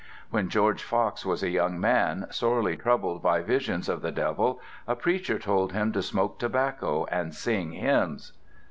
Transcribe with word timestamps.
When 0.31 0.49
George 0.49 0.81
Fox 0.81 1.27
was 1.27 1.43
a 1.43 1.51
young 1.51 1.79
man, 1.79 2.25
sorely 2.31 2.75
troubled 2.75 3.21
by 3.21 3.41
visions 3.43 3.87
of 3.87 4.01
the 4.01 4.11
devil, 4.11 4.59
a 4.87 4.95
preacher 4.95 5.37
told 5.37 5.73
him 5.73 5.91
to 5.91 6.01
smoke 6.01 6.39
tobacco 6.39 7.05
and 7.11 7.35
sing 7.35 7.73
hymns. 7.73 8.33